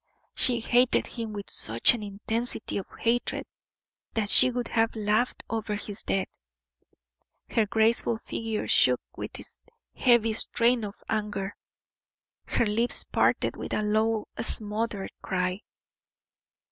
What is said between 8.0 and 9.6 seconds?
figure shook with its